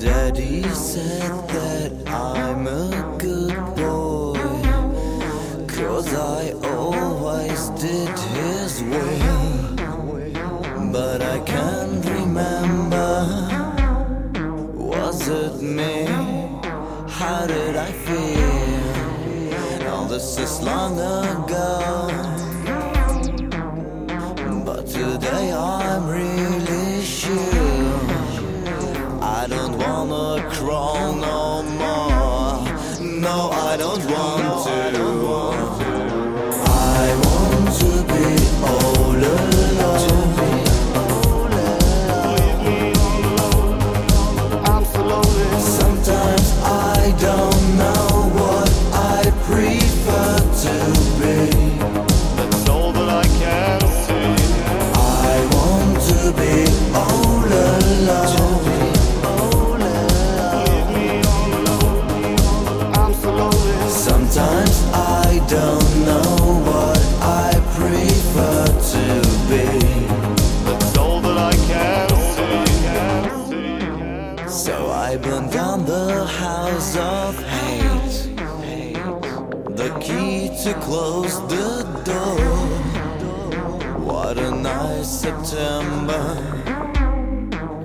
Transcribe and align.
Daddy 0.00 0.62
said 0.70 1.30
that 1.48 1.92
I'm 2.08 2.66
a 2.66 3.16
good 3.18 3.54
boy. 3.76 4.40
Cause 5.68 6.14
I 6.14 6.52
always 6.64 7.68
did 7.78 8.18
his 8.18 8.82
will. 8.82 9.76
But 10.90 11.20
I 11.20 11.40
can't 11.40 12.02
remember. 12.06 13.26
Was 14.74 15.28
it 15.28 15.60
me? 15.60 16.06
How 17.06 17.46
did 17.46 17.76
I 17.76 17.92
feel? 17.92 19.86
All 19.86 20.06
this 20.06 20.38
is 20.38 20.62
long 20.62 20.94
ago. 20.94 21.89
wrong. 30.62 31.19
she 80.70 80.76
closed 80.76 81.48
the 81.48 81.82
door. 82.04 82.38
What 83.98 84.38
a 84.38 84.50
nice 84.50 85.08
September. 85.20 86.24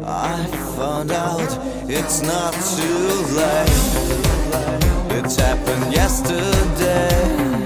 I 0.06 0.46
found 0.78 1.12
out 1.12 1.50
it's 1.90 2.22
not 2.22 2.54
too 2.54 3.10
late. 3.42 3.86
It 5.18 5.36
happened 5.36 5.94
yesterday. 5.94 7.65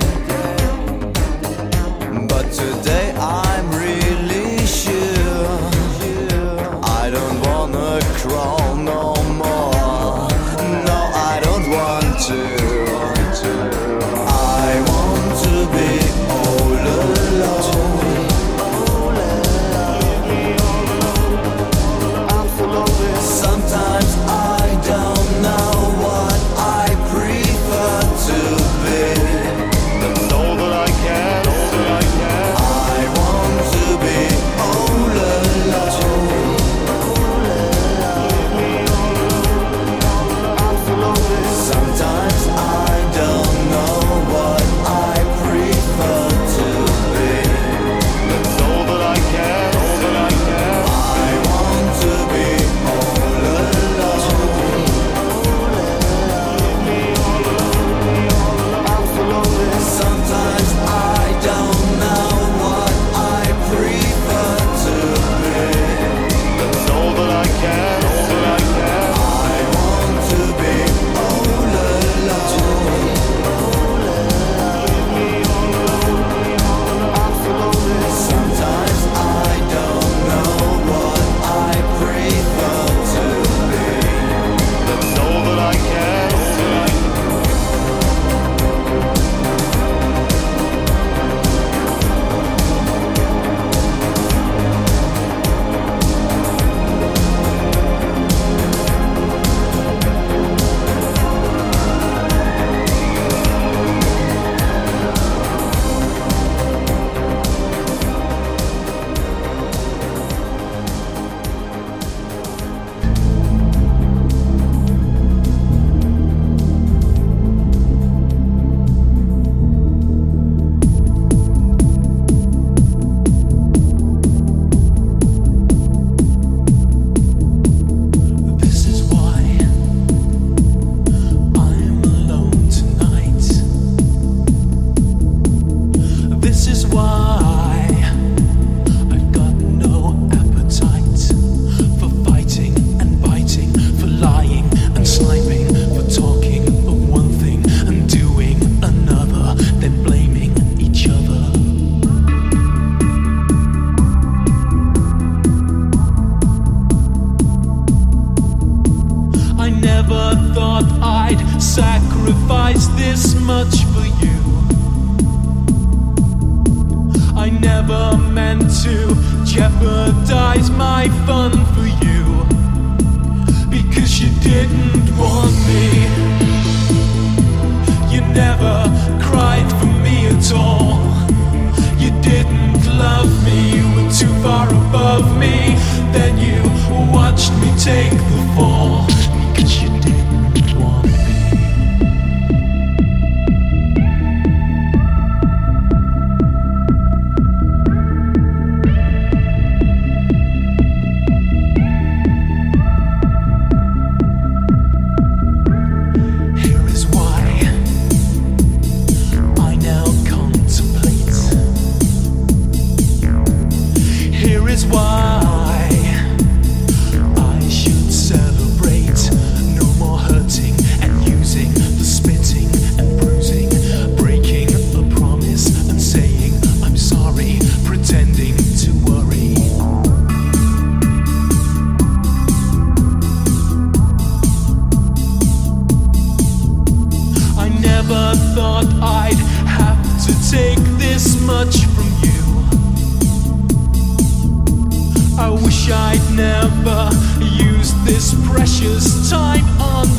This 248.19 248.35
precious 248.49 249.29
time 249.29 249.63
on 249.79 250.18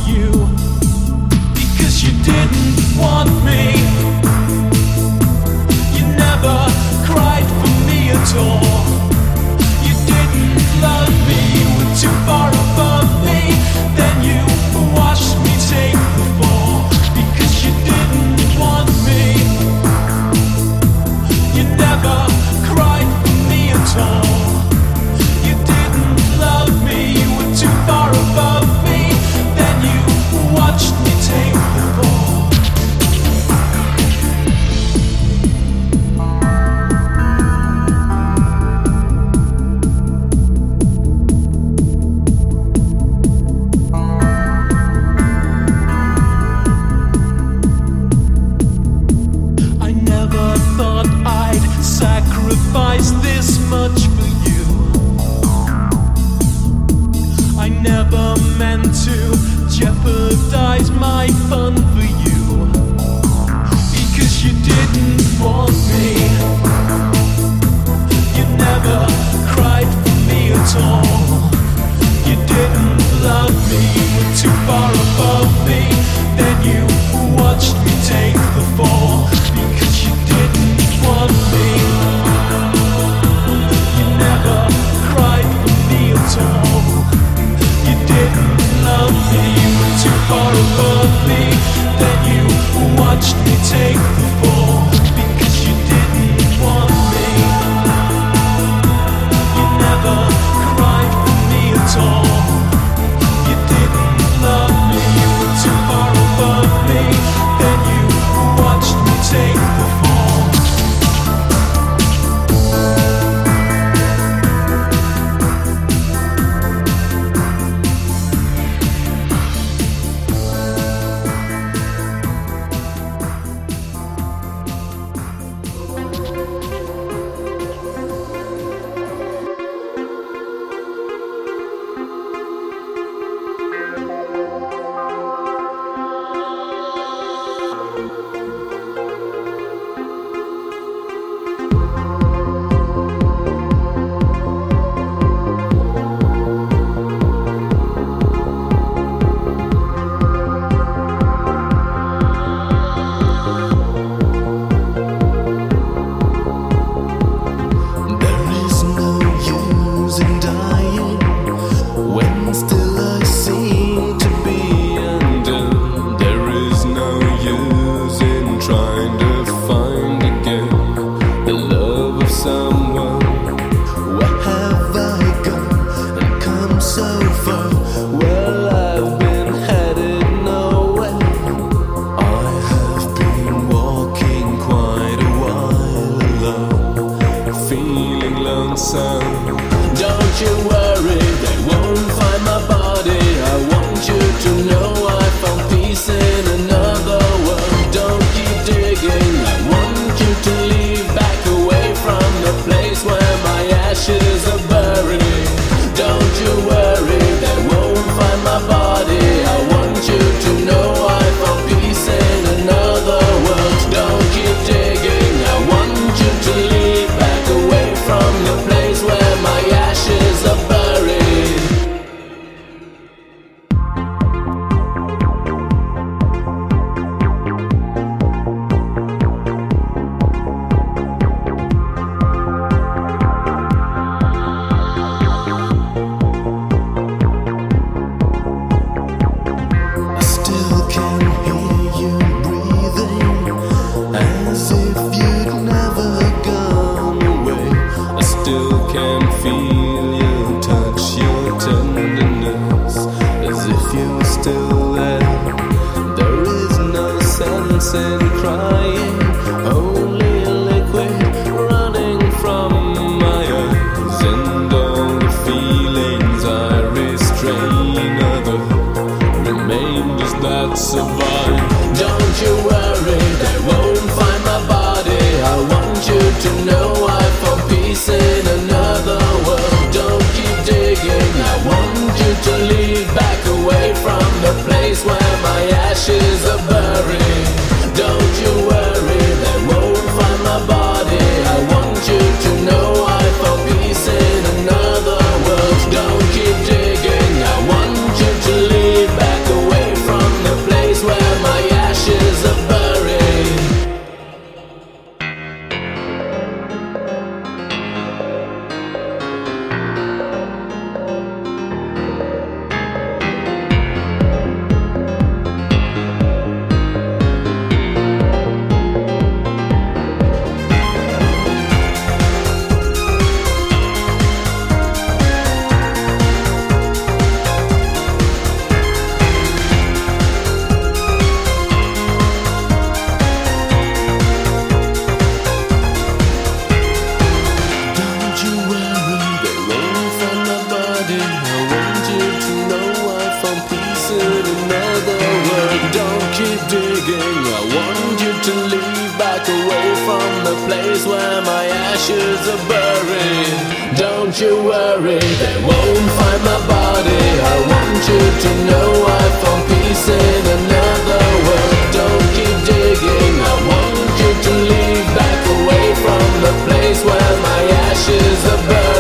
where 351.07 351.43
my 351.43 351.65
ashes 351.67 352.41
are 352.49 352.65
buried. 352.69 353.97
Don't 353.97 354.35
you 354.41 354.53
worry, 354.65 355.19
they 355.43 355.57
won't 355.65 356.11
find 356.19 356.43
my 356.45 356.61
body. 356.67 357.25
I 357.53 357.57
want 357.73 358.01
you 358.11 358.23
to 358.45 358.51
know 358.69 358.91
I 359.07 359.25
found 359.41 359.63
peace 359.71 360.09
in 360.09 360.43
another 360.59 361.23
world. 361.47 361.73
Don't 362.01 362.29
keep 362.37 362.57
digging, 362.69 363.35
I 363.53 363.55
want 363.71 364.11
you 364.21 364.33
to 364.47 364.53
leave 364.73 365.09
back 365.17 365.41
away 365.57 365.87
from 366.05 366.25
the 366.45 366.55
place 366.67 367.01
where 367.05 367.35
my 367.49 367.61
ashes 367.89 368.41
are 368.53 368.63
buried. 368.69 369.00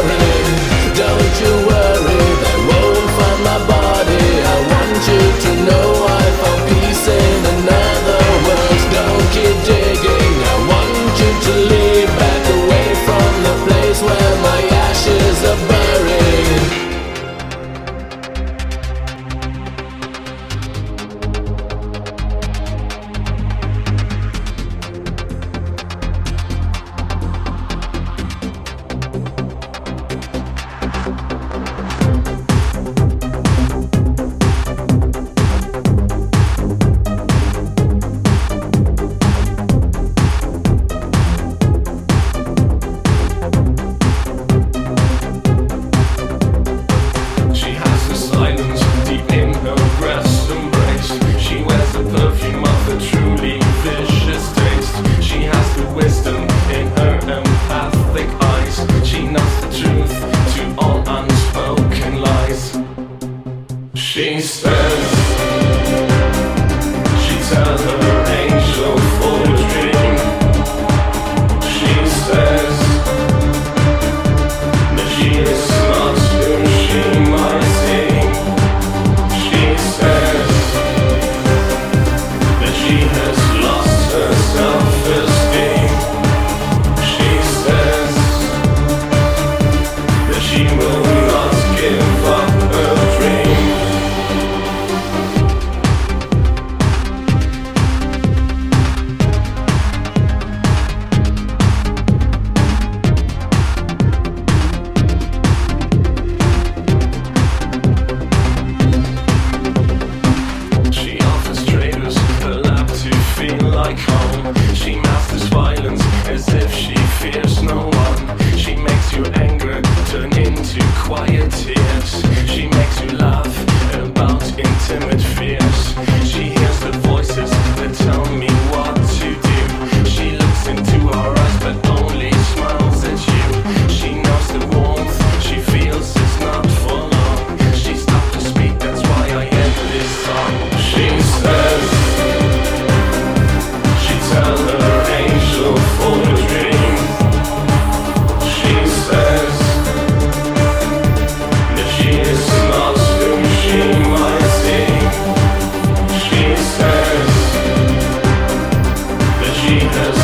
Jesus. 159.70 160.19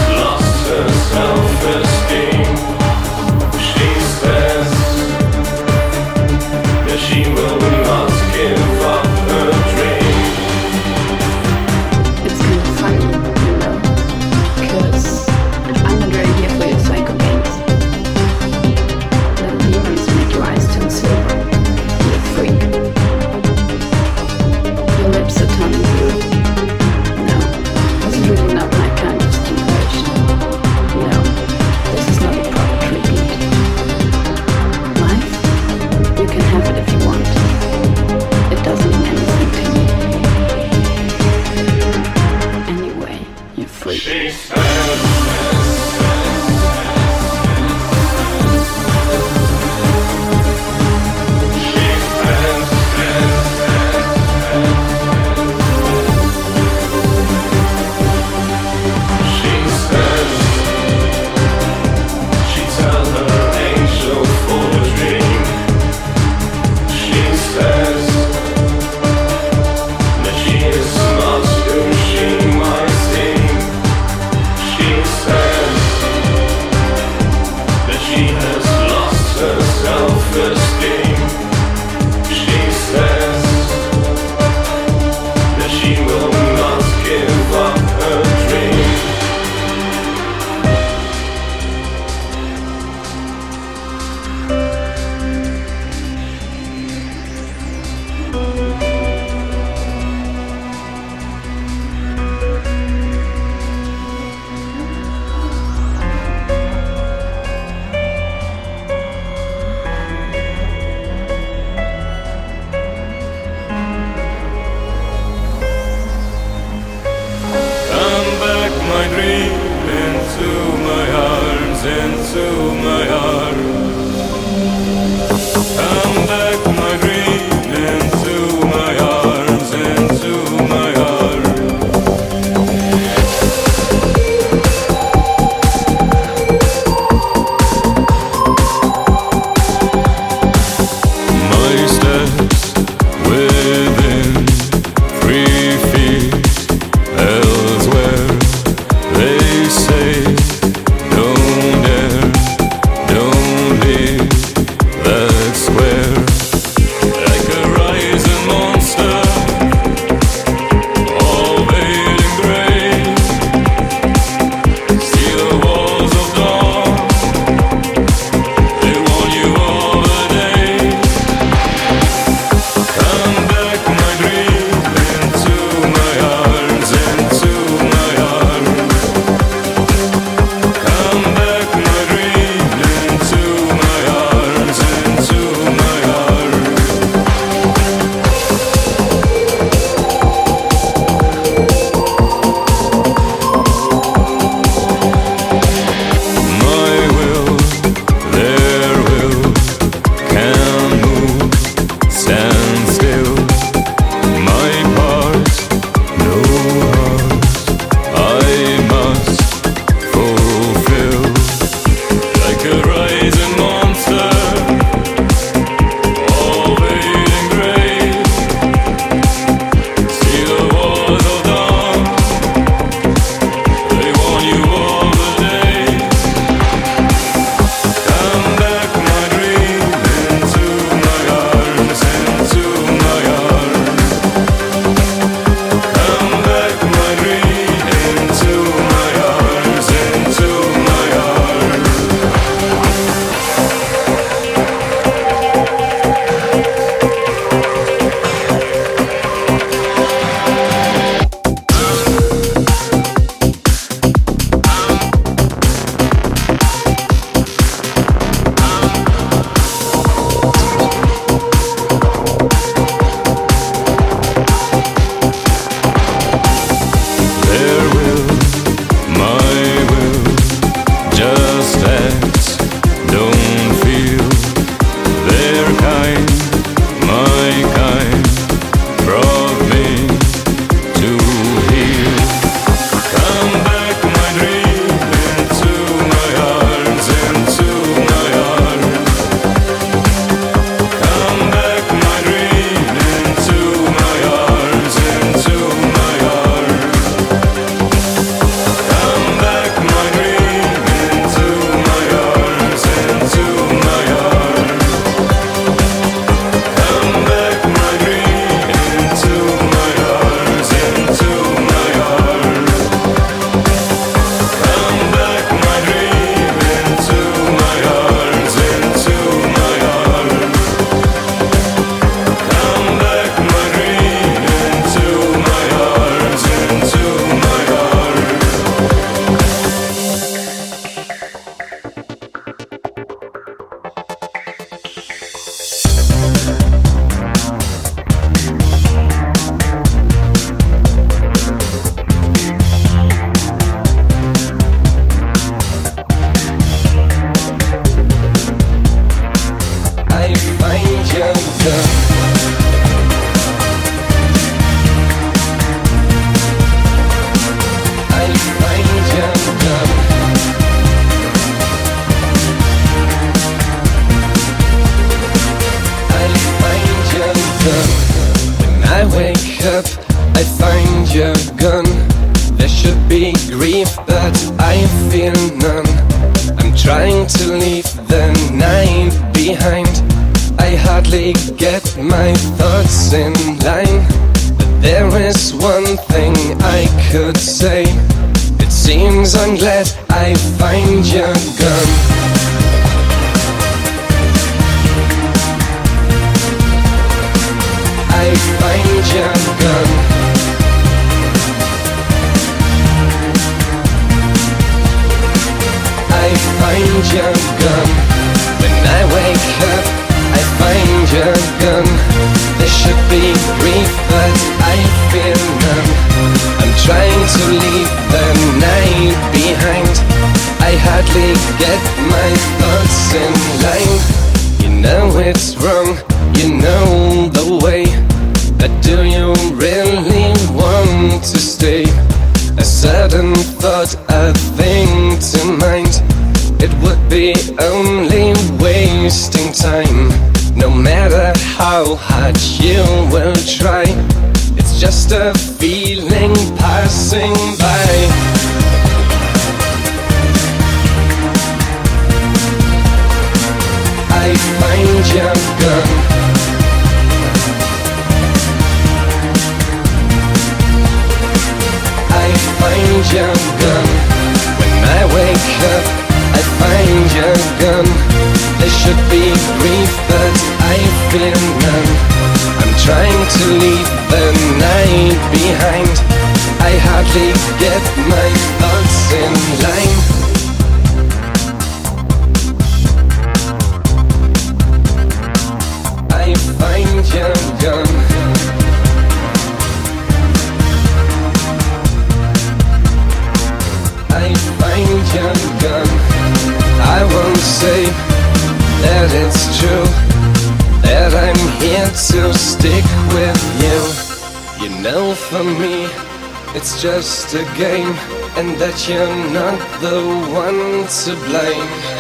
it's 506.76 506.82
just 506.82 507.34
a 507.34 507.44
game 507.56 507.94
and 508.36 508.54
that 508.60 508.86
you're 508.86 509.32
not 509.32 509.58
the 509.80 509.98
one 510.34 510.86
to 510.86 511.14
blame. 511.26 511.95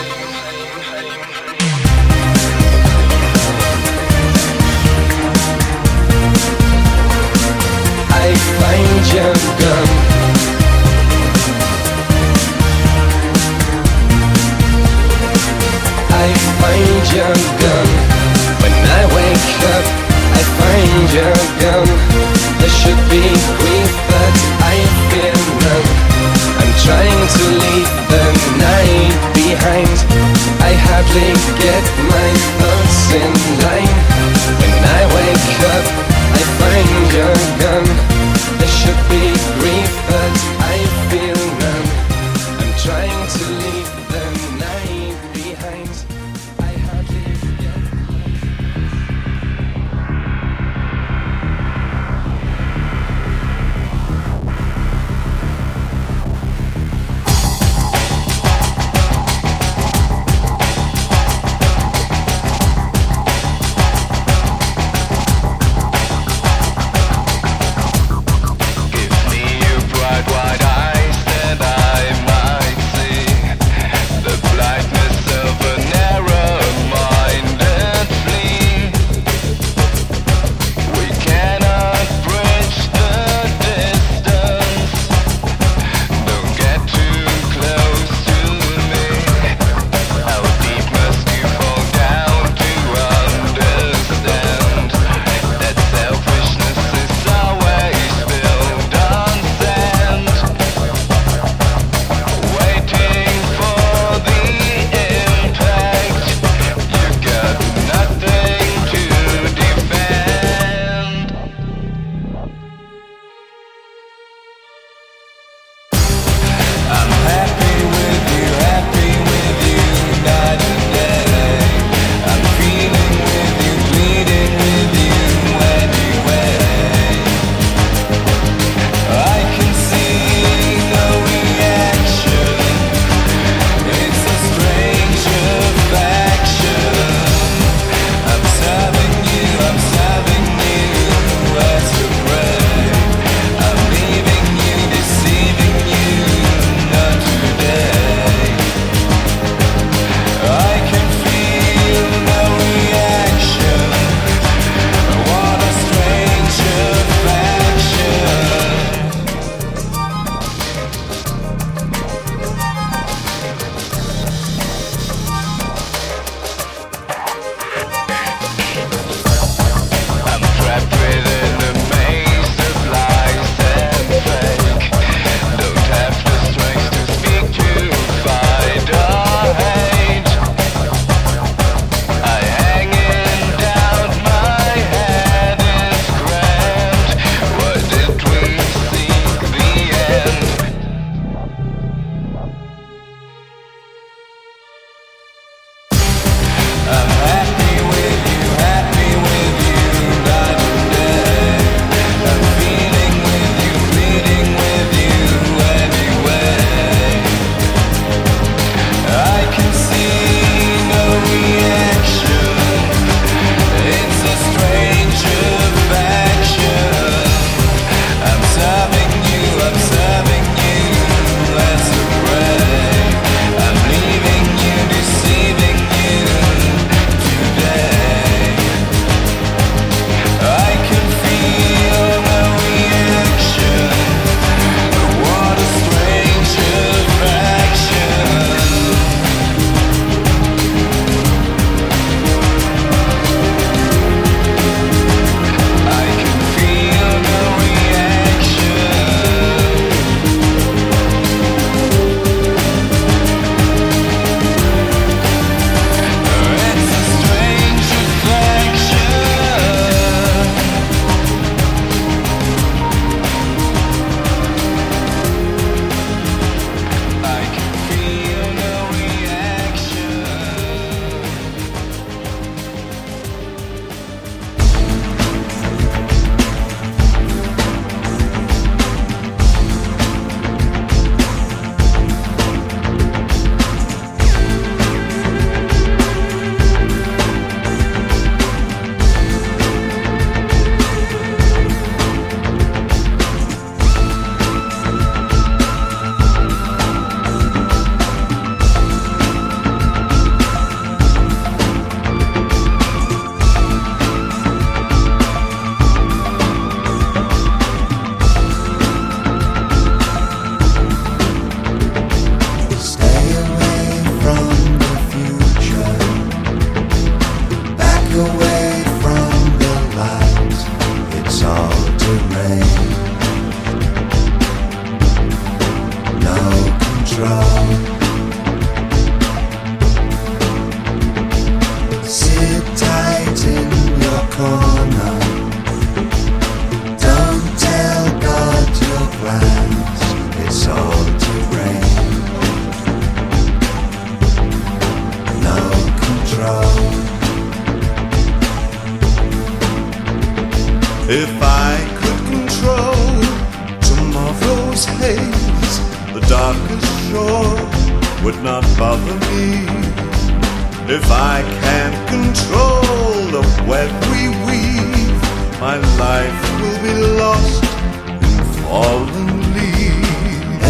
solemnly. 368.96 369.72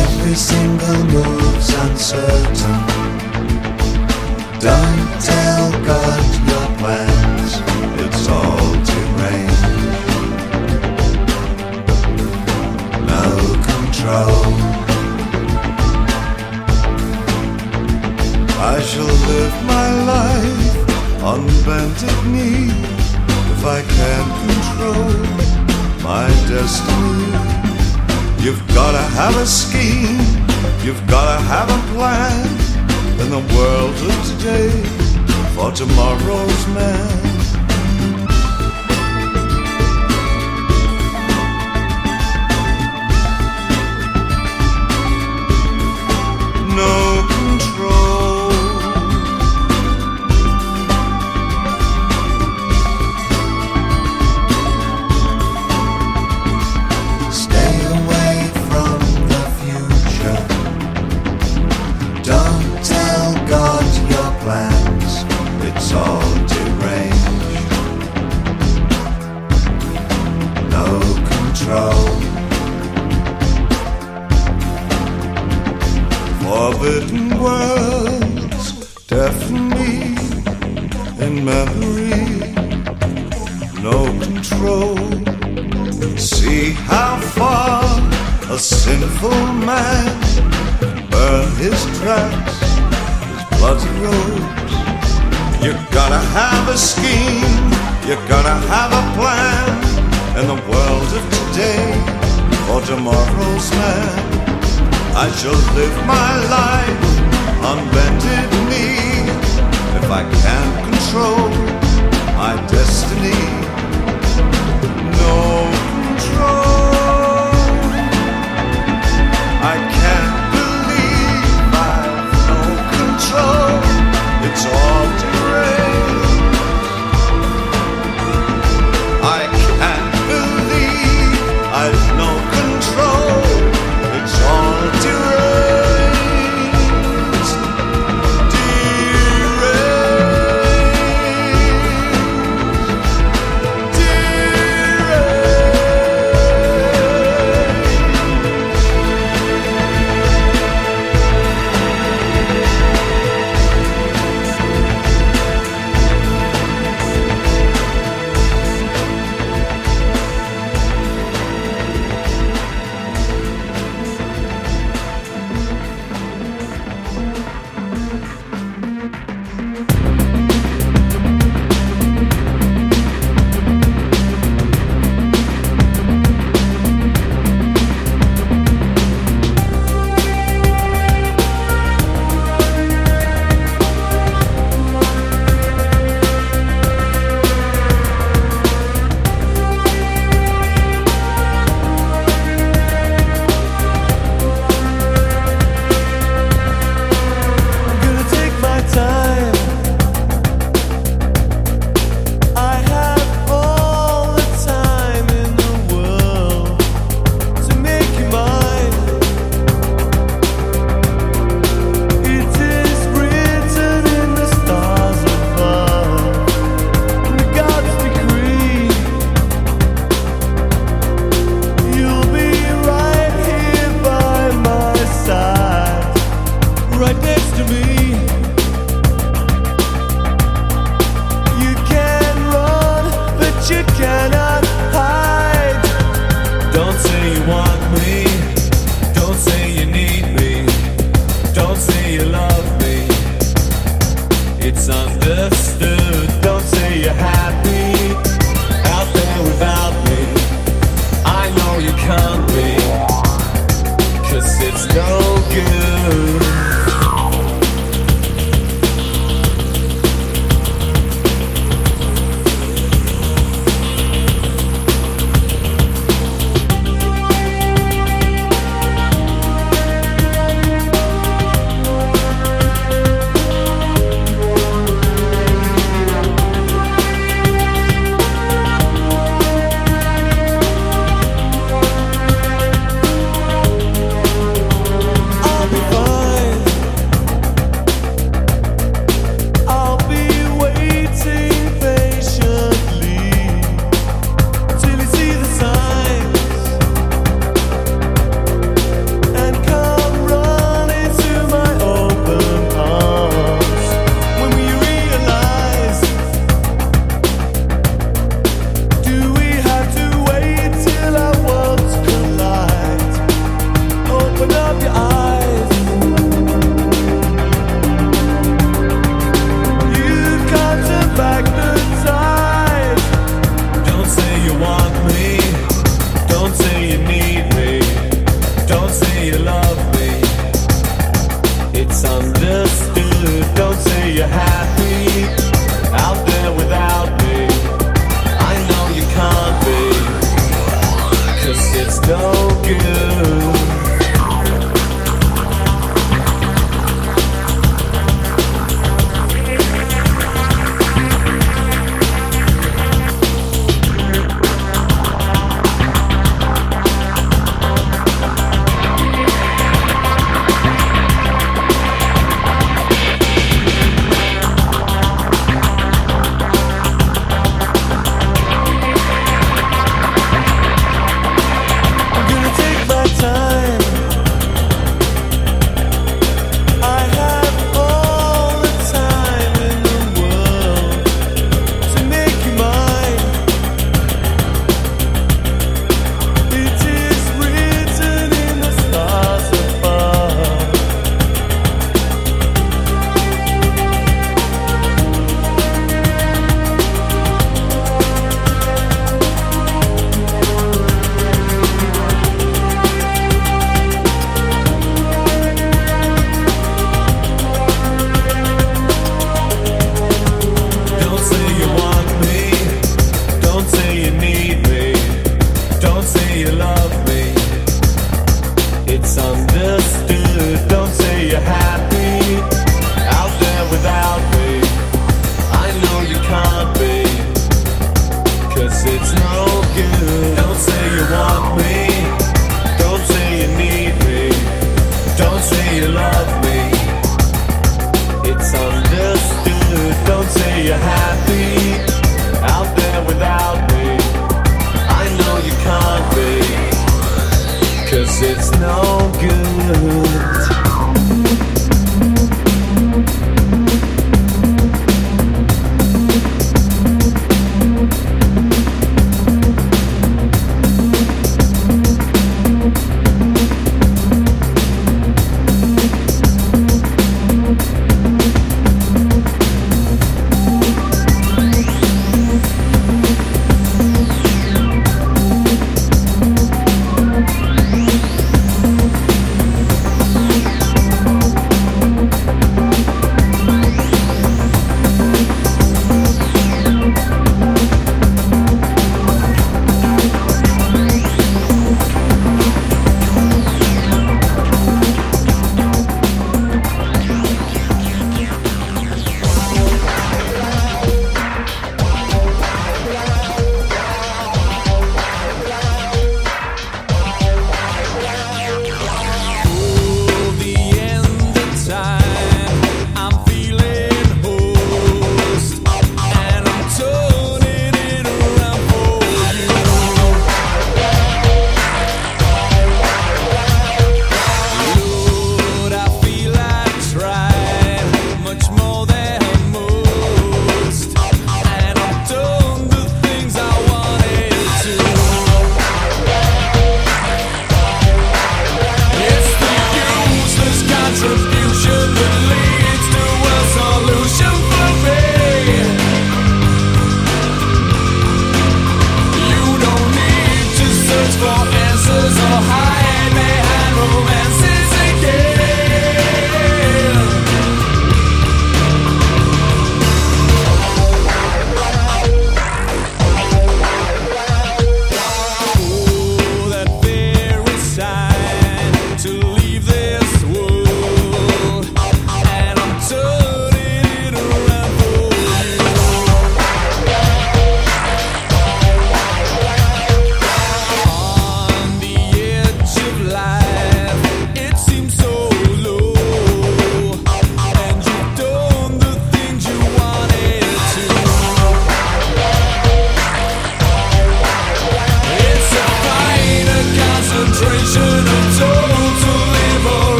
Every 0.00 0.34
single 0.34 1.02
move's 1.14 1.70
uncertain. 1.84 2.78
Don't 4.66 5.10
tell 5.30 5.70
God 5.90 6.22
your 6.50 6.68
plans, 6.80 7.52
it's 8.02 8.28
all 8.28 8.72
terrain. 8.90 9.56
No 13.12 13.26
control. 13.70 14.44
I 18.72 18.76
shall 18.88 19.14
live 19.32 19.56
my 19.74 19.88
life 20.14 21.22
on 21.30 21.40
bended 21.66 22.20
knee 22.32 22.70
if 23.52 23.62
I 23.78 23.80
can't 23.96 24.32
control 24.44 25.12
my 26.02 26.28
destiny. 26.48 27.51
You've 28.42 28.66
gotta 28.74 28.98
have 28.98 29.36
a 29.36 29.46
scheme, 29.46 30.18
you've 30.84 31.06
gotta 31.06 31.40
have 31.44 31.70
a 31.70 31.78
plan. 31.94 32.48
In 33.20 33.30
the 33.30 33.38
world 33.54 33.94
of 33.94 34.16
today 34.30 34.70
for 35.54 35.70
tomorrow's 35.70 36.66
man. 36.74 37.22
No. 46.74 47.11